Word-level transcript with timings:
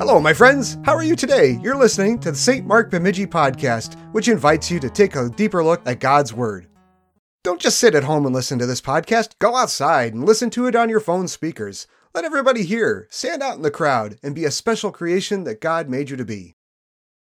Hello, 0.00 0.18
my 0.18 0.32
friends. 0.32 0.78
How 0.84 0.94
are 0.94 1.02
you 1.02 1.14
today? 1.14 1.58
You're 1.62 1.76
listening 1.76 2.18
to 2.20 2.30
the 2.30 2.36
St. 2.38 2.66
Mark 2.66 2.90
Bemidji 2.90 3.26
podcast, 3.26 3.96
which 4.12 4.28
invites 4.28 4.70
you 4.70 4.80
to 4.80 4.88
take 4.88 5.14
a 5.14 5.28
deeper 5.28 5.62
look 5.62 5.82
at 5.84 6.00
God's 6.00 6.32
Word. 6.32 6.66
Don't 7.44 7.60
just 7.60 7.78
sit 7.78 7.94
at 7.94 8.04
home 8.04 8.24
and 8.24 8.34
listen 8.34 8.58
to 8.58 8.66
this 8.66 8.80
podcast. 8.80 9.38
Go 9.38 9.54
outside 9.54 10.14
and 10.14 10.24
listen 10.24 10.48
to 10.50 10.66
it 10.66 10.74
on 10.74 10.88
your 10.88 11.00
phone 11.00 11.28
speakers. 11.28 11.86
Let 12.14 12.24
everybody 12.24 12.64
hear. 12.64 13.06
Stand 13.10 13.42
out 13.42 13.56
in 13.56 13.62
the 13.62 13.70
crowd 13.70 14.18
and 14.22 14.34
be 14.34 14.46
a 14.46 14.50
special 14.50 14.90
creation 14.90 15.44
that 15.44 15.60
God 15.60 15.90
made 15.90 16.08
you 16.08 16.16
to 16.16 16.24
be. 16.24 16.56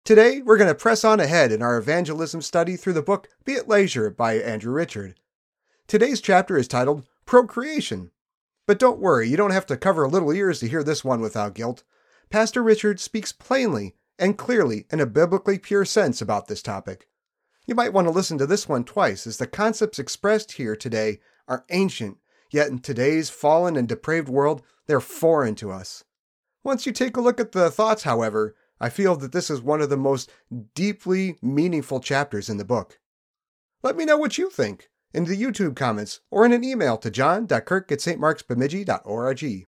Today, 0.04 0.42
we're 0.42 0.58
going 0.58 0.68
to 0.68 0.74
press 0.74 1.02
on 1.02 1.18
ahead 1.18 1.50
in 1.50 1.62
our 1.62 1.78
evangelism 1.78 2.42
study 2.42 2.76
through 2.76 2.92
the 2.92 3.00
book 3.00 3.26
Be 3.46 3.54
at 3.54 3.70
Leisure 3.70 4.10
by 4.10 4.34
Andrew 4.34 4.70
Richard. 4.70 5.18
Today's 5.86 6.20
chapter 6.20 6.58
is 6.58 6.68
titled 6.68 7.06
Procreation. 7.24 8.10
But 8.66 8.78
don't 8.78 9.00
worry, 9.00 9.30
you 9.30 9.38
don't 9.38 9.52
have 9.52 9.64
to 9.64 9.78
cover 9.78 10.06
little 10.06 10.30
ears 10.30 10.60
to 10.60 10.68
hear 10.68 10.82
this 10.82 11.04
one 11.04 11.22
without 11.22 11.54
guilt. 11.54 11.84
Pastor 12.28 12.62
Richard 12.62 13.00
speaks 13.00 13.32
plainly 13.32 13.94
and 14.18 14.36
clearly 14.36 14.84
in 14.92 15.00
a 15.00 15.06
biblically 15.06 15.58
pure 15.58 15.86
sense 15.86 16.20
about 16.20 16.48
this 16.48 16.60
topic. 16.60 17.08
You 17.66 17.74
might 17.74 17.94
want 17.94 18.06
to 18.06 18.12
listen 18.12 18.36
to 18.36 18.46
this 18.46 18.68
one 18.68 18.84
twice, 18.84 19.26
as 19.26 19.38
the 19.38 19.46
concepts 19.46 19.98
expressed 19.98 20.52
here 20.52 20.76
today 20.76 21.20
are 21.48 21.64
ancient, 21.70 22.18
yet 22.50 22.68
in 22.68 22.80
today's 22.80 23.30
fallen 23.30 23.74
and 23.74 23.88
depraved 23.88 24.28
world, 24.28 24.60
they're 24.86 25.00
foreign 25.00 25.54
to 25.54 25.70
us. 25.70 26.04
Once 26.62 26.84
you 26.84 26.92
take 26.92 27.16
a 27.16 27.22
look 27.22 27.40
at 27.40 27.52
the 27.52 27.70
thoughts, 27.70 28.02
however, 28.02 28.54
I 28.84 28.90
feel 28.90 29.16
that 29.16 29.32
this 29.32 29.48
is 29.48 29.62
one 29.62 29.80
of 29.80 29.88
the 29.88 29.96
most 29.96 30.30
deeply 30.74 31.38
meaningful 31.40 32.00
chapters 32.00 32.50
in 32.50 32.58
the 32.58 32.66
book. 32.66 32.98
Let 33.82 33.96
me 33.96 34.04
know 34.04 34.18
what 34.18 34.36
you 34.36 34.50
think 34.50 34.90
in 35.14 35.24
the 35.24 35.42
YouTube 35.42 35.74
comments 35.74 36.20
or 36.30 36.44
in 36.44 36.52
an 36.52 36.62
email 36.62 36.98
to 36.98 37.10
john.kirk 37.10 37.90
at 37.90 38.00
stmarksbemidji.org. 38.00 39.66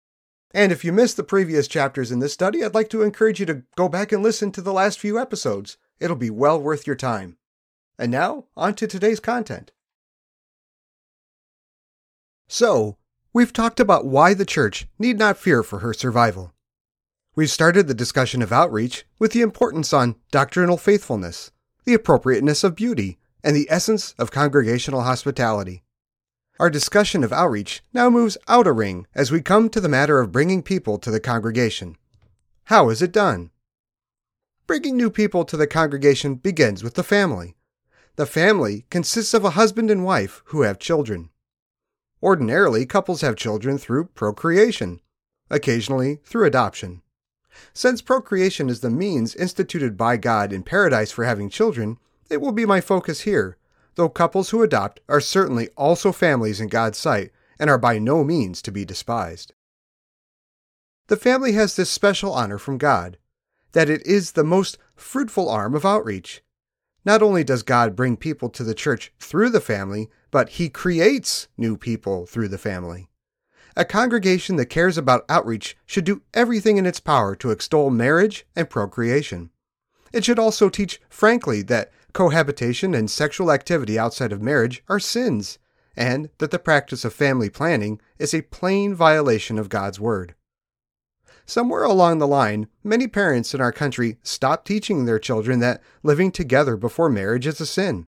And 0.54 0.72
if 0.74 0.84
you 0.84 0.92
missed 0.92 1.16
the 1.16 1.24
previous 1.24 1.70
chapters 1.70 2.12
in 2.12 2.20
this 2.20 2.34
study, 2.34 2.62
I'd 2.62 2.74
like 2.74 2.90
to 2.90 3.04
encourage 3.04 3.40
you 3.40 3.46
to 3.46 3.64
go 3.78 3.88
back 3.88 4.12
and 4.12 4.22
listen 4.22 4.52
to 4.52 4.62
the 4.62 4.74
last 4.74 5.00
few 5.00 5.18
episodes. 5.18 5.78
It'll 6.02 6.18
be 6.18 6.30
well 6.30 6.60
worth 6.60 6.86
your 6.86 6.98
time. 6.98 7.38
And 7.98 8.12
now, 8.12 8.48
on 8.58 8.74
to 8.76 8.86
today's 8.86 9.22
content. 9.22 9.72
So, 12.50 12.98
we've 13.32 13.54
talked 13.54 13.80
about 13.80 14.06
why 14.06 14.34
the 14.34 14.44
church 14.44 14.90
need 15.00 15.18
not 15.18 15.38
fear 15.38 15.64
for 15.64 15.80
her 15.80 15.94
survival. 15.94 16.52
We've 17.38 17.52
started 17.52 17.88
the 17.88 17.94
discussion 17.94 18.42
of 18.42 18.54
outreach 18.54 19.06
with 19.20 19.34
the 19.34 19.42
importance 19.42 19.92
on 19.92 20.16
doctrinal 20.32 20.78
faithfulness, 20.78 21.52
the 21.84 21.94
appropriateness 21.94 22.64
of 22.64 22.78
beauty, 22.78 23.20
and 23.44 23.54
the 23.54 23.68
essence 23.70 24.16
of 24.18 24.32
congregational 24.32 25.02
hospitality. 25.02 25.84
Our 26.62 26.70
discussion 26.70 27.26
of 27.26 27.34
outreach 27.34 27.84
now 27.92 28.10
moves 28.10 28.38
out 28.48 28.68
a 28.68 28.72
ring 28.72 29.06
as 29.14 29.32
we 29.34 29.42
come 29.42 29.70
to 29.72 29.82
the 29.82 29.90
matter 29.90 30.22
of 30.22 30.32
bringing 30.32 30.64
people 30.64 30.98
to 31.00 31.12
the 31.12 31.20
congregation. 31.20 31.98
How 32.66 32.90
is 32.90 33.02
it 33.02 33.12
done? 33.12 33.52
Bringing 34.66 34.96
new 34.96 35.10
people 35.10 35.44
to 35.44 35.58
the 35.58 35.68
congregation 35.68 36.36
begins 36.36 36.86
with 36.86 36.94
the 36.94 37.04
family. 37.04 37.58
The 38.16 38.26
family 38.26 38.86
consists 38.90 39.34
of 39.34 39.44
a 39.44 39.52
husband 39.52 39.92
and 39.92 40.06
wife 40.06 40.42
who 40.46 40.62
have 40.62 40.80
children. 40.80 41.32
Ordinarily, 42.24 42.86
couples 42.86 43.20
have 43.20 43.36
children 43.36 43.78
through 43.78 44.06
procreation, 44.06 45.02
occasionally 45.50 46.22
through 46.24 46.46
adoption. 46.46 47.02
Since 47.74 48.02
procreation 48.02 48.70
is 48.70 48.82
the 48.82 48.90
means 48.90 49.36
instituted 49.36 49.98
by 49.98 50.18
God 50.18 50.52
in 50.52 50.64
paradise 50.64 51.12
for 51.12 51.26
having 51.26 51.50
children, 51.50 51.98
it 52.30 52.42
will 52.42 52.52
be 52.52 52.66
my 52.66 52.82
focus 52.82 53.22
here 53.22 53.58
though 53.96 54.10
couples 54.10 54.50
who 54.50 54.62
adopt 54.62 55.00
are 55.10 55.22
certainly 55.22 55.70
also 55.76 56.12
families 56.12 56.62
in 56.62 56.68
God's 56.68 56.98
sight 56.98 57.32
and 57.58 57.70
are 57.70 57.78
by 57.78 57.98
no 57.98 58.24
means 58.24 58.62
to 58.62 58.72
be 58.72 58.86
despised. 58.86 59.54
The 61.08 61.18
family 61.18 61.54
has 61.54 61.76
this 61.76 61.90
special 61.90 62.34
honor 62.34 62.58
from 62.58 62.78
God, 62.78 63.18
that 63.72 63.90
it 63.90 64.06
is 64.06 64.32
the 64.32 64.44
most 64.44 64.78
fruitful 64.96 65.50
arm 65.50 65.76
of 65.76 65.86
outreach. 65.86 66.42
Not 67.04 67.22
only 67.22 67.44
does 67.44 67.64
God 67.64 67.96
bring 67.96 68.18
people 68.18 68.50
to 68.50 68.64
the 68.64 68.74
church 68.74 69.14
through 69.20 69.52
the 69.52 69.62
family, 69.62 70.10
but 70.32 70.50
He 70.50 70.70
creates 70.70 71.48
new 71.58 71.78
people 71.78 72.26
through 72.26 72.48
the 72.48 72.58
family. 72.58 73.10
A 73.78 73.84
congregation 73.84 74.56
that 74.56 74.68
cares 74.68 74.98
about 74.98 75.26
outreach 75.28 75.76
should 75.86 76.06
do 76.06 76.22
everything 76.34 76.78
in 76.78 76.86
its 76.86 77.02
power 77.02 77.36
to 77.36 77.52
extol 77.52 77.90
marriage 77.90 78.46
and 78.56 78.70
procreation. 78.70 79.50
It 80.14 80.24
should 80.24 80.40
also 80.40 80.70
teach 80.70 81.02
frankly 81.10 81.62
that 81.64 81.92
cohabitation 82.14 82.96
and 82.96 83.12
sexual 83.12 83.52
activity 83.52 84.00
outside 84.00 84.32
of 84.32 84.42
marriage 84.42 84.82
are 84.88 85.00
sins, 85.00 85.60
and 85.98 86.30
that 86.38 86.52
the 86.52 86.60
practice 86.60 87.04
of 87.04 87.14
family 87.14 87.50
planning 87.50 88.00
is 88.18 88.34
a 88.34 88.44
plain 88.44 88.96
violation 88.96 89.60
of 89.60 89.68
God's 89.68 90.00
Word. 90.00 90.36
Somewhere 91.46 91.84
along 91.84 92.20
the 92.20 92.28
line, 92.28 92.68
many 92.82 93.08
parents 93.08 93.54
in 93.54 93.60
our 93.60 93.74
country 93.74 94.18
stopped 94.24 94.66
teaching 94.66 95.04
their 95.04 95.20
children 95.20 95.60
that 95.60 95.82
living 96.02 96.32
together 96.32 96.78
before 96.78 97.10
marriage 97.10 97.46
is 97.46 97.60
a 97.60 97.66
sin. 97.66 98.06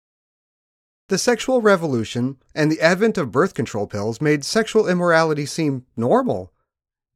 The 1.09 1.17
sexual 1.17 1.61
revolution 1.61 2.37
and 2.55 2.71
the 2.71 2.79
advent 2.79 3.17
of 3.17 3.31
birth 3.31 3.53
control 3.53 3.87
pills 3.87 4.21
made 4.21 4.45
sexual 4.45 4.87
immorality 4.87 5.45
seem 5.45 5.85
normal, 5.97 6.53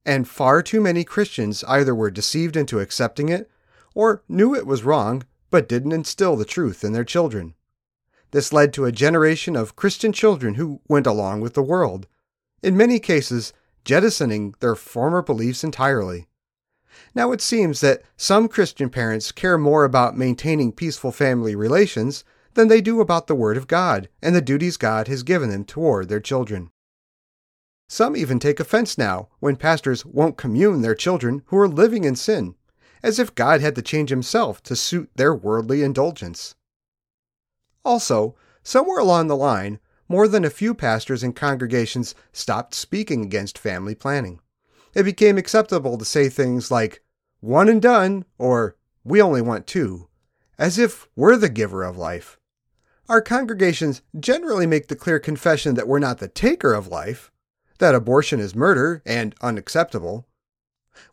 and 0.06 0.28
far 0.28 0.62
too 0.62 0.82
many 0.82 1.06
Christians 1.06 1.64
either 1.68 1.96
were 1.96 2.12
deceived 2.12 2.58
into 2.58 2.80
accepting 2.80 3.30
it 3.30 3.50
or 3.94 4.24
knew 4.28 4.54
it 4.54 4.68
was 4.68 4.84
wrong 4.84 5.24
but 5.50 5.70
didn't 5.70 5.94
instill 5.94 6.36
the 6.36 6.46
truth 6.46 6.84
in 6.84 6.92
their 6.92 7.06
children. 7.06 7.54
This 8.32 8.52
led 8.52 8.74
to 8.74 8.84
a 8.84 8.92
generation 8.92 9.56
of 9.56 9.78
Christian 9.78 10.12
children 10.12 10.56
who 10.56 10.82
went 10.90 11.08
along 11.08 11.40
with 11.40 11.54
the 11.54 11.64
world, 11.64 12.08
in 12.62 12.76
many 12.76 13.00
cases, 13.00 13.54
jettisoning 13.86 14.54
their 14.60 14.76
former 14.76 15.22
beliefs 15.22 15.64
entirely. 15.64 16.28
Now 17.16 17.32
it 17.32 17.40
seems 17.40 17.80
that 17.80 18.02
some 18.18 18.50
Christian 18.50 18.90
parents 18.90 19.32
care 19.32 19.58
more 19.58 19.86
about 19.86 20.18
maintaining 20.18 20.74
peaceful 20.74 21.14
family 21.14 21.56
relations 21.56 22.26
than 22.58 22.68
they 22.68 22.82
do 22.82 23.00
about 23.00 23.28
the 23.28 23.36
Word 23.36 23.56
of 23.56 23.68
God 23.68 24.10
and 24.20 24.36
the 24.36 24.42
duties 24.42 24.78
God 24.78 25.08
has 25.08 25.22
given 25.22 25.52
them 25.52 25.64
toward 25.64 26.10
their 26.10 26.20
children. 26.20 26.72
Some 27.88 28.18
even 28.18 28.40
take 28.40 28.60
offense 28.60 28.98
now 28.98 29.30
when 29.40 29.56
pastors 29.56 30.04
won't 30.04 30.38
commune 30.38 30.82
their 30.82 30.96
children 30.96 31.44
who 31.46 31.58
are 31.58 31.68
living 31.68 32.04
in 32.04 32.16
sin 32.16 32.56
as 33.04 33.20
if 33.20 33.36
God 33.36 33.62
had 33.62 33.76
to 33.76 33.84
change 33.84 34.10
himself 34.10 34.64
to 34.64 34.76
suit 34.76 35.12
their 35.16 35.36
worldly 35.36 35.84
indulgence. 35.84 36.56
Also, 37.86 38.36
somewhere 38.64 38.98
along 38.98 39.28
the 39.28 39.36
line, 39.36 39.80
more 40.10 40.28
than 40.28 40.44
a 40.44 40.50
few 40.50 40.74
pastors 40.74 41.22
and 41.22 41.36
congregations 41.36 42.16
stopped 42.32 42.74
speaking 42.74 43.24
against 43.24 43.60
family 43.60 43.94
planning. 43.94 44.40
It 44.96 45.04
became 45.04 45.38
acceptable 45.38 45.98
to 46.00 46.06
say 46.06 46.28
things 46.28 46.72
like, 46.72 47.04
one 47.40 47.70
and 47.70 47.80
done, 47.80 48.26
or 48.40 48.78
we 49.04 49.22
only 49.22 49.44
want 49.44 49.68
two, 49.68 50.08
as 50.58 50.80
if 50.80 51.08
we're 51.16 51.38
the 51.38 51.50
giver 51.50 51.84
of 51.84 51.98
life. 51.98 52.40
Our 53.10 53.22
congregations 53.22 54.02
generally 54.20 54.66
make 54.66 54.88
the 54.88 54.96
clear 54.96 55.20
confession 55.20 55.76
that 55.76 55.88
we're 55.88 56.00
not 56.00 56.18
the 56.18 56.28
taker 56.28 56.74
of 56.74 56.88
life, 56.88 57.32
that 57.80 57.96
abortion 57.96 58.40
is 58.40 58.56
murder 58.56 59.02
and 59.06 59.34
unacceptable. 59.42 60.28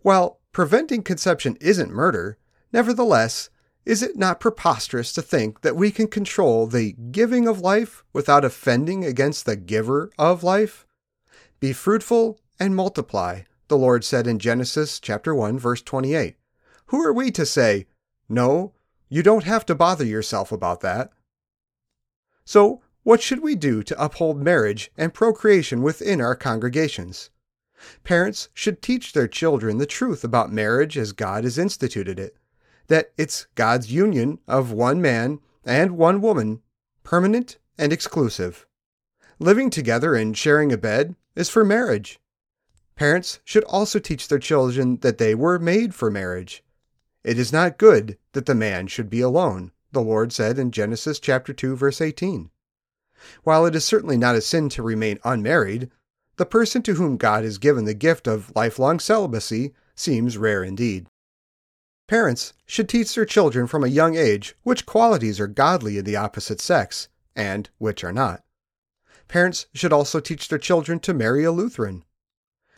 While 0.02 0.40
Preventing 0.54 1.02
conception 1.02 1.58
isn't 1.60 1.90
murder. 1.90 2.38
Nevertheless, 2.72 3.50
is 3.84 4.04
it 4.04 4.16
not 4.16 4.38
preposterous 4.38 5.12
to 5.14 5.20
think 5.20 5.62
that 5.62 5.74
we 5.74 5.90
can 5.90 6.06
control 6.06 6.68
the 6.68 6.92
giving 7.10 7.48
of 7.48 7.60
life 7.60 8.04
without 8.12 8.44
offending 8.44 9.04
against 9.04 9.46
the 9.46 9.56
giver 9.56 10.12
of 10.16 10.44
life? 10.44 10.86
Be 11.58 11.72
fruitful 11.72 12.38
and 12.60 12.76
multiply, 12.76 13.40
the 13.66 13.76
Lord 13.76 14.04
said 14.04 14.28
in 14.28 14.38
Genesis 14.38 15.00
chapter 15.00 15.34
1 15.34 15.58
verse 15.58 15.82
28. 15.82 16.36
Who 16.86 17.04
are 17.04 17.12
we 17.12 17.32
to 17.32 17.44
say, 17.44 17.88
"No, 18.28 18.74
you 19.08 19.24
don't 19.24 19.42
have 19.42 19.66
to 19.66 19.74
bother 19.74 20.04
yourself 20.04 20.52
about 20.52 20.82
that?" 20.82 21.10
So, 22.44 22.82
what 23.02 23.20
should 23.20 23.40
we 23.40 23.54
do 23.54 23.82
to 23.82 24.02
uphold 24.02 24.42
marriage 24.42 24.90
and 24.96 25.12
procreation 25.12 25.82
within 25.82 26.20
our 26.20 26.34
congregations? 26.34 27.30
Parents 28.02 28.48
should 28.54 28.80
teach 28.80 29.12
their 29.12 29.28
children 29.28 29.78
the 29.78 29.86
truth 29.86 30.24
about 30.24 30.52
marriage 30.52 30.96
as 30.96 31.12
God 31.12 31.44
has 31.44 31.58
instituted 31.58 32.18
it 32.18 32.36
that 32.88 33.12
it's 33.16 33.46
God's 33.54 33.92
union 33.92 34.38
of 34.46 34.72
one 34.72 35.00
man 35.00 35.40
and 35.64 35.96
one 35.96 36.20
woman, 36.20 36.60
permanent 37.02 37.58
and 37.78 37.92
exclusive. 37.92 38.66
Living 39.38 39.70
together 39.70 40.14
and 40.14 40.36
sharing 40.36 40.72
a 40.72 40.76
bed 40.76 41.14
is 41.34 41.48
for 41.48 41.64
marriage. 41.64 42.20
Parents 42.94 43.40
should 43.44 43.64
also 43.64 43.98
teach 43.98 44.28
their 44.28 44.38
children 44.38 44.98
that 44.98 45.18
they 45.18 45.34
were 45.34 45.58
made 45.58 45.94
for 45.94 46.10
marriage. 46.10 46.62
It 47.24 47.38
is 47.38 47.52
not 47.52 47.78
good 47.78 48.18
that 48.32 48.46
the 48.46 48.54
man 48.54 48.86
should 48.86 49.10
be 49.10 49.20
alone, 49.20 49.72
the 49.94 50.02
Lord 50.02 50.32
said 50.32 50.58
in 50.58 50.70
Genesis 50.70 51.18
chapter 51.18 51.54
2 51.54 51.76
verse 51.76 52.00
18. 52.00 52.50
While 53.44 53.64
it 53.64 53.74
is 53.74 53.84
certainly 53.84 54.18
not 54.18 54.34
a 54.34 54.42
sin 54.42 54.68
to 54.70 54.82
remain 54.82 55.18
unmarried, 55.24 55.90
the 56.36 56.44
person 56.44 56.82
to 56.82 56.94
whom 56.94 57.16
God 57.16 57.44
has 57.44 57.58
given 57.58 57.84
the 57.84 57.94
gift 57.94 58.26
of 58.26 58.52
lifelong 58.54 58.98
celibacy 58.98 59.72
seems 59.94 60.36
rare 60.36 60.62
indeed. 60.62 61.06
Parents 62.06 62.52
should 62.66 62.88
teach 62.88 63.14
their 63.14 63.24
children 63.24 63.66
from 63.66 63.82
a 63.82 63.88
young 63.88 64.16
age 64.16 64.54
which 64.62 64.84
qualities 64.84 65.40
are 65.40 65.46
godly 65.46 65.96
in 65.96 66.04
the 66.04 66.16
opposite 66.16 66.60
sex 66.60 67.08
and 67.34 67.70
which 67.78 68.04
are 68.04 68.12
not. 68.12 68.42
Parents 69.28 69.66
should 69.72 69.92
also 69.92 70.20
teach 70.20 70.48
their 70.48 70.58
children 70.58 71.00
to 71.00 71.14
marry 71.14 71.44
a 71.44 71.52
Lutheran. 71.52 72.04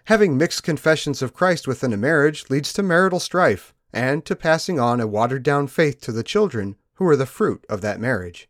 Having 0.05 0.37
mixed 0.37 0.63
confessions 0.63 1.23
of 1.23 1.35
Christ 1.35 1.67
within 1.67 1.93
a 1.93 1.97
marriage 1.97 2.49
leads 2.49 2.73
to 2.75 2.83
marital 2.85 3.19
strife 3.19 3.75
and 3.93 4.25
to 4.27 4.37
passing 4.37 4.79
on 4.79 5.01
a 5.01 5.07
watered 5.07 5.43
down 5.43 5.67
faith 5.67 6.01
to 6.03 6.13
the 6.13 6.23
children 6.23 6.77
who 6.97 7.07
are 7.07 7.17
the 7.17 7.27
fruit 7.27 7.65
of 7.69 7.81
that 7.81 8.01
marriage. 8.01 8.49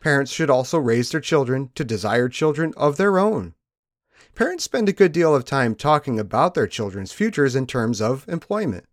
Parents 0.00 0.32
should 0.32 0.50
also 0.50 0.78
raise 0.78 1.10
their 1.10 1.20
children 1.20 1.70
to 1.74 1.84
desire 1.84 2.28
children 2.28 2.72
of 2.76 2.96
their 2.96 3.18
own. 3.18 3.54
Parents 4.34 4.64
spend 4.64 4.88
a 4.88 4.94
good 4.94 5.12
deal 5.12 5.34
of 5.34 5.44
time 5.44 5.74
talking 5.74 6.18
about 6.18 6.54
their 6.54 6.66
children's 6.66 7.12
futures 7.12 7.54
in 7.54 7.66
terms 7.66 8.00
of 8.00 8.26
employment. 8.28 8.86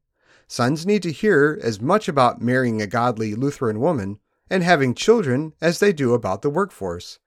Sons 0.48 0.86
need 0.86 1.04
to 1.04 1.12
hear 1.12 1.60
as 1.62 1.82
much 1.82 2.08
about 2.08 2.42
marrying 2.42 2.82
a 2.82 2.88
godly 2.88 3.36
Lutheran 3.36 3.80
woman 3.80 4.20
and 4.50 4.64
having 4.64 4.94
children 4.94 5.54
as 5.62 5.80
they 5.80 5.94
do 5.94 6.14
about 6.14 6.42
the 6.42 6.50
workforce. 6.50 7.20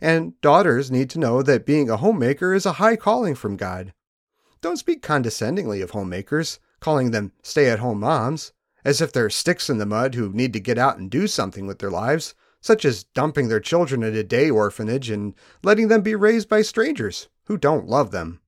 And 0.00 0.40
daughters 0.40 0.90
need 0.90 1.10
to 1.10 1.18
know 1.18 1.42
that 1.42 1.66
being 1.66 1.88
a 1.88 1.96
homemaker 1.96 2.54
is 2.54 2.66
a 2.66 2.74
high 2.74 2.96
calling 2.96 3.34
from 3.34 3.56
God. 3.56 3.92
Don't 4.60 4.78
speak 4.78 5.02
condescendingly 5.02 5.80
of 5.80 5.90
homemakers, 5.90 6.58
calling 6.80 7.12
them 7.12 7.32
stay 7.42 7.70
at 7.70 7.78
home 7.78 8.00
moms, 8.00 8.52
as 8.86 9.00
if 9.00 9.10
they're 9.10 9.28
sticks 9.28 9.68
in 9.68 9.78
the 9.78 9.84
mud 9.84 10.14
who 10.14 10.32
need 10.32 10.52
to 10.52 10.60
get 10.60 10.78
out 10.78 10.96
and 10.96 11.10
do 11.10 11.26
something 11.26 11.66
with 11.66 11.80
their 11.80 11.90
lives, 11.90 12.36
such 12.60 12.84
as 12.84 13.02
dumping 13.02 13.48
their 13.48 13.58
children 13.58 14.04
at 14.04 14.14
a 14.14 14.22
day 14.22 14.48
orphanage 14.48 15.10
and 15.10 15.34
letting 15.64 15.88
them 15.88 16.02
be 16.02 16.14
raised 16.14 16.48
by 16.48 16.62
strangers 16.62 17.28
who 17.46 17.58
don't 17.58 17.88
love 17.88 18.12
them. 18.12 18.40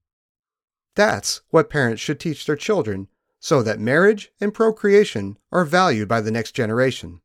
That's 0.94 1.40
what 1.50 1.68
parents 1.68 2.00
should 2.00 2.20
teach 2.20 2.46
their 2.46 2.54
children 2.54 3.08
so 3.40 3.64
that 3.64 3.80
marriage 3.80 4.30
and 4.40 4.54
procreation 4.54 5.38
are 5.50 5.64
valued 5.64 6.06
by 6.06 6.20
the 6.20 6.30
next 6.30 6.52
generation. 6.52 7.20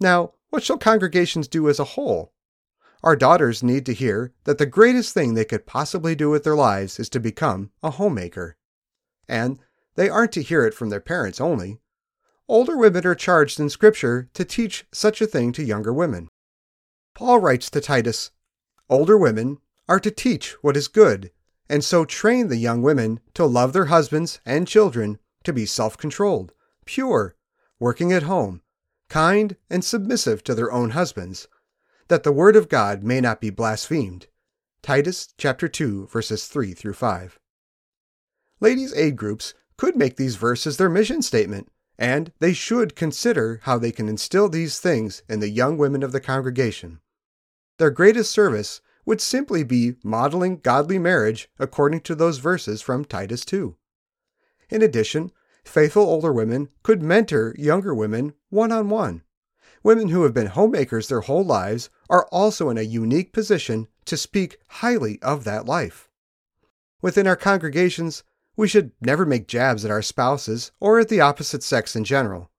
Now, 0.00 0.32
what 0.50 0.64
shall 0.64 0.78
congregations 0.78 1.46
do 1.46 1.68
as 1.68 1.78
a 1.78 1.94
whole? 1.94 2.32
Our 3.04 3.14
daughters 3.14 3.62
need 3.62 3.86
to 3.86 3.94
hear 3.94 4.32
that 4.44 4.58
the 4.58 4.66
greatest 4.66 5.14
thing 5.14 5.34
they 5.34 5.44
could 5.44 5.64
possibly 5.64 6.16
do 6.16 6.28
with 6.28 6.42
their 6.42 6.56
lives 6.56 6.98
is 6.98 7.08
to 7.10 7.20
become 7.20 7.70
a 7.84 7.90
homemaker. 7.90 8.56
And 9.28 9.60
they 9.94 10.08
aren't 10.08 10.32
to 10.32 10.42
hear 10.42 10.66
it 10.66 10.74
from 10.74 10.90
their 10.90 11.00
parents 11.00 11.40
only. 11.40 11.78
Older 12.48 12.76
women 12.76 13.06
are 13.06 13.14
charged 13.14 13.60
in 13.60 13.70
Scripture 13.70 14.28
to 14.34 14.44
teach 14.44 14.84
such 14.92 15.20
a 15.20 15.26
thing 15.26 15.52
to 15.52 15.62
younger 15.62 15.92
women. 15.92 16.28
Paul 17.14 17.40
writes 17.40 17.70
to 17.70 17.80
Titus 17.80 18.30
Older 18.88 19.16
women 19.16 19.58
are 19.88 20.00
to 20.00 20.10
teach 20.10 20.52
what 20.62 20.76
is 20.76 20.88
good, 20.88 21.30
and 21.68 21.84
so 21.84 22.04
train 22.04 22.48
the 22.48 22.56
young 22.56 22.82
women 22.82 23.20
to 23.34 23.46
love 23.46 23.72
their 23.72 23.86
husbands 23.86 24.40
and 24.44 24.66
children 24.66 25.18
to 25.44 25.52
be 25.52 25.66
self 25.66 25.96
controlled, 25.96 26.52
pure, 26.84 27.36
working 27.78 28.12
at 28.12 28.24
home, 28.24 28.62
kind, 29.08 29.56
and 29.70 29.84
submissive 29.84 30.42
to 30.44 30.54
their 30.54 30.72
own 30.72 30.90
husbands, 30.90 31.48
that 32.08 32.22
the 32.22 32.32
word 32.32 32.56
of 32.56 32.68
God 32.68 33.02
may 33.02 33.20
not 33.20 33.40
be 33.40 33.50
blasphemed. 33.50 34.26
Titus 34.82 35.32
chapter 35.38 35.68
2 35.68 36.08
verses 36.08 36.46
3 36.46 36.74
through 36.74 36.94
5. 36.94 37.38
Ladies' 38.60 38.94
aid 38.94 39.16
groups 39.16 39.54
could 39.76 39.96
make 39.96 40.16
these 40.16 40.36
verses 40.36 40.76
their 40.76 40.90
mission 40.90 41.22
statement, 41.22 41.68
and 41.98 42.32
they 42.38 42.52
should 42.52 42.96
consider 42.96 43.60
how 43.64 43.78
they 43.78 43.92
can 43.92 44.08
instill 44.08 44.48
these 44.48 44.78
things 44.78 45.22
in 45.28 45.40
the 45.40 45.50
young 45.50 45.76
women 45.76 46.02
of 46.02 46.12
the 46.12 46.20
congregation. 46.20 47.00
Their 47.78 47.90
greatest 47.90 48.30
service 48.30 48.80
would 49.04 49.20
simply 49.20 49.64
be 49.64 49.96
modeling 50.04 50.58
godly 50.58 50.98
marriage 50.98 51.48
according 51.58 52.00
to 52.02 52.14
those 52.14 52.38
verses 52.38 52.82
from 52.82 53.04
Titus 53.04 53.44
2. 53.44 53.76
In 54.70 54.82
addition, 54.82 55.32
faithful 55.64 56.04
older 56.04 56.32
women 56.32 56.68
could 56.82 57.02
mentor 57.02 57.54
younger 57.58 57.94
women 57.94 58.34
one 58.48 58.72
on 58.72 58.88
one. 58.88 59.22
Women 59.82 60.08
who 60.08 60.22
have 60.22 60.32
been 60.32 60.46
homemakers 60.46 61.08
their 61.08 61.22
whole 61.22 61.44
lives 61.44 61.90
are 62.08 62.26
also 62.28 62.70
in 62.70 62.78
a 62.78 62.82
unique 62.82 63.32
position 63.32 63.88
to 64.04 64.16
speak 64.16 64.58
highly 64.68 65.20
of 65.22 65.44
that 65.44 65.66
life. 65.66 66.08
Within 67.00 67.26
our 67.26 67.36
congregations, 67.36 68.22
we 68.56 68.68
should 68.68 68.92
never 69.00 69.24
make 69.24 69.48
jabs 69.48 69.84
at 69.84 69.90
our 69.90 70.02
spouses 70.02 70.72
or 70.80 70.98
at 70.98 71.08
the 71.08 71.20
opposite 71.20 71.62
sex 71.62 71.96
in 71.96 72.04
general. 72.04 72.50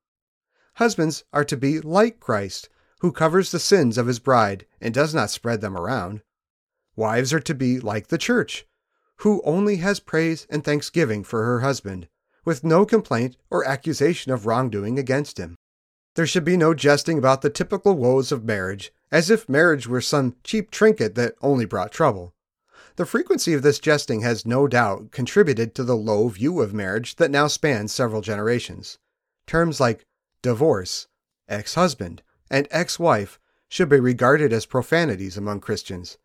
Husbands 0.75 1.23
are 1.31 1.45
to 1.45 1.57
be 1.57 1.79
like 1.79 2.19
Christ, 2.19 2.69
who 2.99 3.11
covers 3.11 3.51
the 3.51 3.59
sins 3.59 3.97
of 3.97 4.07
his 4.07 4.19
bride 4.19 4.65
and 4.81 4.93
does 4.93 5.13
not 5.13 5.29
spread 5.29 5.61
them 5.61 5.77
around. 5.77 6.21
Wives 6.95 7.33
are 7.33 7.39
to 7.39 7.53
be 7.53 7.79
like 7.79 8.07
the 8.07 8.17
church, 8.17 8.65
who 9.17 9.41
only 9.45 9.77
has 9.77 9.99
praise 9.99 10.47
and 10.49 10.63
thanksgiving 10.63 11.23
for 11.23 11.45
her 11.45 11.59
husband, 11.59 12.07
with 12.45 12.63
no 12.63 12.85
complaint 12.85 13.37
or 13.49 13.65
accusation 13.65 14.31
of 14.31 14.45
wrongdoing 14.45 14.97
against 14.97 15.37
him. 15.37 15.55
There 16.15 16.27
should 16.27 16.45
be 16.45 16.57
no 16.57 16.73
jesting 16.73 17.17
about 17.17 17.41
the 17.41 17.49
typical 17.49 17.95
woes 17.95 18.31
of 18.31 18.43
marriage, 18.43 18.93
as 19.11 19.29
if 19.29 19.49
marriage 19.49 19.87
were 19.87 20.01
some 20.01 20.35
cheap 20.43 20.71
trinket 20.71 21.15
that 21.15 21.35
only 21.41 21.65
brought 21.65 21.91
trouble. 21.91 22.33
The 22.95 23.07
frequency 23.07 23.53
of 23.53 23.63
this 23.63 23.79
jesting 23.79 24.21
has 24.21 24.45
no 24.45 24.67
doubt 24.67 25.09
contributed 25.09 25.73
to 25.73 25.83
the 25.83 25.95
low 25.95 26.27
view 26.27 26.61
of 26.61 26.75
marriage 26.75 27.15
that 27.15 27.31
now 27.31 27.47
spans 27.47 27.91
several 27.91 28.21
generations. 28.21 28.99
Terms 29.47 29.79
like 29.79 30.05
divorce, 30.43 31.07
ex 31.49 31.73
husband, 31.73 32.21
and 32.51 32.67
ex 32.69 32.99
wife 32.99 33.39
should 33.67 33.89
be 33.89 33.99
regarded 33.99 34.53
as 34.53 34.67
profanities 34.67 35.37
among 35.37 35.59
Christians, 35.59 36.19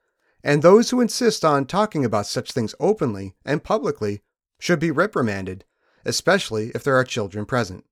and 0.44 0.60
those 0.60 0.90
who 0.90 1.00
insist 1.00 1.42
on 1.42 1.64
talking 1.64 2.04
about 2.04 2.26
such 2.26 2.52
things 2.52 2.74
openly 2.78 3.34
and 3.46 3.64
publicly 3.64 4.20
should 4.60 4.78
be 4.78 4.90
reprimanded, 4.90 5.64
especially 6.04 6.70
if 6.74 6.84
there 6.84 6.96
are 6.96 7.04
children 7.04 7.46
present. 7.46 7.86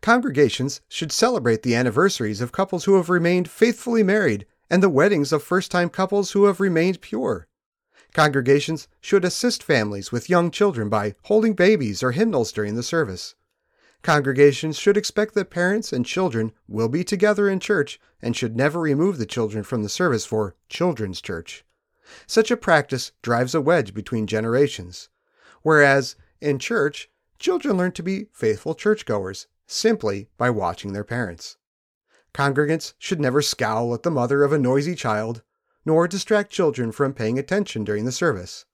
Congregations 0.00 0.80
should 0.88 1.12
celebrate 1.12 1.62
the 1.62 1.74
anniversaries 1.74 2.40
of 2.40 2.52
couples 2.52 2.84
who 2.84 2.96
have 2.96 3.10
remained 3.10 3.50
faithfully 3.50 4.02
married 4.02 4.46
and 4.70 4.82
the 4.82 4.88
weddings 4.88 5.30
of 5.30 5.42
first 5.42 5.70
time 5.70 5.90
couples 5.90 6.30
who 6.30 6.46
have 6.46 6.58
remained 6.58 7.02
pure. 7.02 7.46
Congregations 8.16 8.88
should 9.02 9.26
assist 9.26 9.62
families 9.62 10.10
with 10.10 10.30
young 10.30 10.50
children 10.50 10.88
by 10.88 11.14
holding 11.24 11.52
babies 11.52 12.02
or 12.02 12.12
hymnals 12.12 12.50
during 12.50 12.74
the 12.74 12.82
service. 12.82 13.34
Congregations 14.00 14.78
should 14.78 14.96
expect 14.96 15.34
that 15.34 15.50
parents 15.50 15.92
and 15.92 16.06
children 16.06 16.52
will 16.66 16.88
be 16.88 17.04
together 17.04 17.46
in 17.46 17.60
church 17.60 18.00
and 18.22 18.34
should 18.34 18.56
never 18.56 18.80
remove 18.80 19.18
the 19.18 19.26
children 19.26 19.62
from 19.62 19.82
the 19.82 19.90
service 19.90 20.24
for 20.24 20.56
children's 20.70 21.20
church. 21.20 21.62
Such 22.26 22.50
a 22.50 22.56
practice 22.56 23.12
drives 23.20 23.54
a 23.54 23.60
wedge 23.60 23.92
between 23.92 24.26
generations. 24.26 25.10
Whereas, 25.60 26.16
in 26.40 26.58
church, 26.58 27.10
children 27.38 27.76
learn 27.76 27.92
to 27.92 28.02
be 28.02 28.28
faithful 28.32 28.74
churchgoers 28.74 29.46
simply 29.66 30.30
by 30.38 30.48
watching 30.48 30.94
their 30.94 31.04
parents. 31.04 31.58
Congregants 32.32 32.94
should 32.98 33.20
never 33.20 33.42
scowl 33.42 33.92
at 33.92 34.04
the 34.04 34.10
mother 34.10 34.42
of 34.42 34.54
a 34.54 34.58
noisy 34.58 34.94
child, 34.94 35.42
nor 35.86 36.08
distract 36.08 36.50
children 36.50 36.92
from 36.92 37.14
paying 37.14 37.38
attention 37.38 37.84
during 37.84 38.04
the 38.04 38.12
service. 38.12 38.66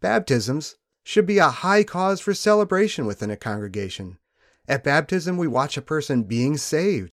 Baptisms 0.00 0.76
should 1.04 1.26
be 1.26 1.38
a 1.38 1.48
high 1.48 1.84
cause 1.84 2.20
for 2.20 2.34
celebration 2.34 3.06
within 3.06 3.30
a 3.30 3.36
congregation. 3.36 4.18
At 4.66 4.82
baptism, 4.82 5.36
we 5.36 5.46
watch 5.46 5.76
a 5.76 5.82
person 5.82 6.22
being 6.22 6.56
saved, 6.56 7.10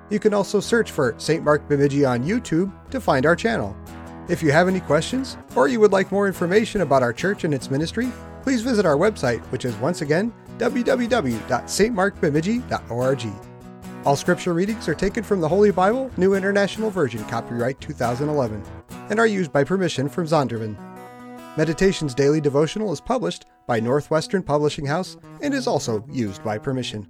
You 0.09 0.19
can 0.19 0.33
also 0.33 0.59
search 0.59 0.91
for 0.91 1.15
St. 1.19 1.41
Mark 1.41 1.69
Bemidji 1.69 2.03
on 2.03 2.25
YouTube 2.25 2.69
to 2.89 2.99
find 2.99 3.25
our 3.25 3.37
channel. 3.37 3.77
If 4.27 4.43
you 4.43 4.51
have 4.51 4.67
any 4.67 4.81
questions 4.81 5.37
or 5.55 5.69
you 5.69 5.79
would 5.79 5.93
like 5.93 6.11
more 6.11 6.27
information 6.27 6.81
about 6.81 7.01
our 7.01 7.13
church 7.13 7.45
and 7.45 7.53
its 7.53 7.71
ministry, 7.71 8.11
please 8.43 8.61
visit 8.61 8.85
our 8.85 8.97
website, 8.97 9.39
which 9.51 9.63
is 9.63 9.73
once 9.77 10.01
again 10.01 10.33
www.stmarkbemidji.org. 10.61 13.27
All 14.05 14.15
scripture 14.15 14.53
readings 14.53 14.87
are 14.87 14.95
taken 14.95 15.23
from 15.23 15.41
the 15.41 15.49
Holy 15.49 15.71
Bible, 15.71 16.11
New 16.17 16.35
International 16.35 16.91
Version, 16.91 17.23
copyright 17.25 17.81
2011, 17.81 18.63
and 19.09 19.19
are 19.19 19.27
used 19.27 19.51
by 19.51 19.63
permission 19.63 20.07
from 20.07 20.27
Zondervan. 20.27 20.77
Meditations 21.57 22.13
Daily 22.13 22.39
Devotional 22.39 22.93
is 22.93 23.01
published 23.01 23.45
by 23.67 23.79
Northwestern 23.79 24.43
Publishing 24.43 24.85
House 24.85 25.17
and 25.41 25.53
is 25.53 25.67
also 25.67 26.05
used 26.11 26.43
by 26.43 26.57
permission. 26.57 27.07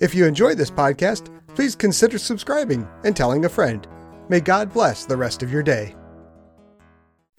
If 0.00 0.14
you 0.14 0.26
enjoy 0.26 0.54
this 0.54 0.70
podcast, 0.70 1.28
please 1.48 1.76
consider 1.76 2.18
subscribing 2.18 2.88
and 3.04 3.16
telling 3.16 3.44
a 3.44 3.48
friend. 3.48 3.86
May 4.28 4.40
God 4.40 4.72
bless 4.72 5.04
the 5.04 5.16
rest 5.16 5.42
of 5.42 5.52
your 5.52 5.62
day. 5.62 5.94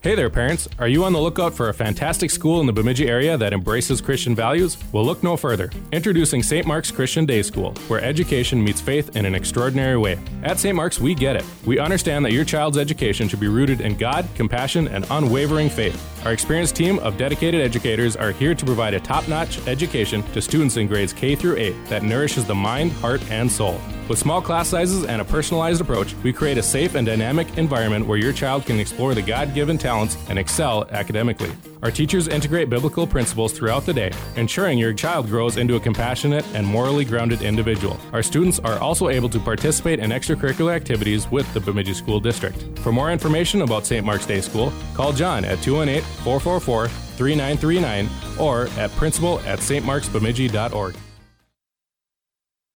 Hey 0.06 0.14
there, 0.14 0.30
parents. 0.30 0.70
Are 0.78 0.88
you 0.88 1.04
on 1.04 1.14
the 1.14 1.20
lookout 1.20 1.56
for 1.56 1.70
a 1.70 1.74
fantastic 1.74 2.30
school 2.30 2.60
in 2.60 2.68
the 2.68 2.72
Bemidji 2.72 3.08
area 3.08 3.40
that 3.40 3.54
embraces 3.54 4.02
Christian 4.02 4.36
values? 4.36 4.78
Well, 4.92 5.04
look 5.04 5.24
no 5.24 5.36
further. 5.36 5.72
Introducing 5.92 6.44
St. 6.44 6.68
Mark's 6.68 6.92
Christian 6.92 7.26
Day 7.26 7.42
School, 7.42 7.74
where 7.88 8.00
education 8.04 8.64
meets 8.64 8.80
faith 8.80 9.16
in 9.16 9.26
an 9.26 9.34
extraordinary 9.34 9.98
way. 9.98 10.20
At 10.44 10.60
St. 10.60 10.76
Mark's, 10.76 11.00
we 11.00 11.16
get 11.16 11.36
it. 11.36 11.44
We 11.66 11.80
understand 11.80 12.24
that 12.24 12.34
your 12.34 12.46
child's 12.46 12.78
education 12.78 13.28
should 13.28 13.40
be 13.40 13.48
rooted 13.48 13.82
in 13.82 13.98
God, 13.98 14.28
compassion, 14.36 14.88
and 14.90 15.08
unwavering 15.10 15.72
faith. 15.72 16.00
Our 16.24 16.34
experienced 16.34 16.76
team 16.76 17.00
of 17.00 17.18
dedicated 17.18 17.62
educators 17.62 18.16
are 18.16 18.30
here 18.30 18.54
to 18.54 18.64
provide 18.64 18.94
a 18.94 19.00
top-notch 19.00 19.66
education 19.66 20.22
to 20.34 20.40
students 20.40 20.78
in 20.78 20.86
grades 20.86 21.14
K 21.14 21.36
through 21.36 21.58
8 21.58 21.88
that 21.88 22.04
nourishes 22.04 22.46
the 22.46 22.54
mind, 22.54 22.92
heart, 22.92 23.24
and 23.32 23.52
soul. 23.52 23.82
With 24.08 24.20
small 24.20 24.40
class 24.40 24.70
sizes 24.70 25.04
and 25.04 25.20
a 25.20 25.26
personalized 25.26 25.82
approach, 25.82 26.14
we 26.24 26.32
create 26.32 26.60
a 26.60 26.64
safe 26.64 26.94
and 26.94 27.08
dynamic 27.08 27.58
environment 27.58 28.06
where 28.06 28.20
your 28.20 28.34
child 28.34 28.64
can 28.64 28.80
explore 28.80 29.16
the 29.16 29.22
God 29.22 29.56
given 29.56 29.80
talents 29.80 30.16
and 30.30 30.38
excel 30.38 30.88
academically. 30.92 31.52
Our 31.82 31.90
teachers 31.90 32.28
integrate 32.28 32.70
biblical 32.70 33.08
principles 33.08 33.52
throughout 33.52 33.84
the 33.88 33.94
day, 33.94 34.12
ensuring 34.36 34.78
your 34.78 34.94
child 34.94 35.28
grows 35.28 35.58
into 35.58 35.76
a 35.76 35.80
compassionate 35.80 36.46
and 36.54 36.68
morally 36.68 37.04
grounded 37.04 37.42
individual. 37.42 38.00
Our 38.14 38.22
students 38.22 38.60
are 38.60 38.78
also 38.78 39.10
able 39.10 39.30
to 39.30 39.40
participate 39.40 40.00
in 40.00 40.12
extracurricular 40.12 40.76
activities 40.76 41.30
with 41.32 41.52
the 41.56 41.60
Bemidji 41.60 41.96
School 41.96 42.20
District. 42.20 42.64
For 42.80 42.92
more 42.92 43.12
information 43.12 43.64
about 43.64 43.88
St. 43.88 44.06
Mark's 44.06 44.28
Day 44.28 44.42
School, 44.42 44.72
call 44.94 45.14
John 45.14 45.44
at 45.44 45.64
218 45.64 46.04
444 46.24 46.90
3939 46.90 48.10
or 48.40 48.68
at 48.78 48.92
principal 48.92 49.40
at 49.42 49.60
stmarksbemidji.org. 49.60 50.96